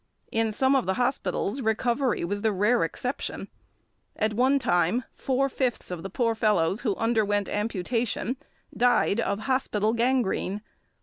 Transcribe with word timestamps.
In 0.31 0.51
some 0.51 0.75
of 0.75 0.87
the 0.87 0.95
hospitals 0.95 1.61
recovery 1.61 2.25
was 2.25 2.41
the 2.41 2.51
rare 2.51 2.83
exception. 2.83 3.49
At 4.15 4.33
one 4.33 4.57
time 4.57 5.03
four 5.13 5.47
fifths 5.47 5.91
of 5.91 6.01
the 6.01 6.09
poor 6.09 6.33
fellows 6.33 6.81
who 6.81 6.95
underwent 6.95 7.47
amputation 7.47 8.37
died 8.75 9.19
of 9.19 9.41
hospital 9.41 9.93
gangrene. 9.93 10.63